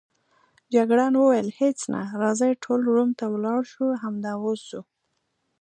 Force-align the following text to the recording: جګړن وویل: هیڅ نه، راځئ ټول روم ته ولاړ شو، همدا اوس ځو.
جګړن 0.73 1.13
وویل: 1.17 1.47
هیڅ 1.59 1.79
نه، 1.93 2.01
راځئ 2.21 2.51
ټول 2.63 2.81
روم 2.95 3.09
ته 3.19 3.25
ولاړ 3.33 3.61
شو، 3.73 3.87
همدا 4.03 4.33
اوس 4.43 4.59
ځو. 4.69 4.81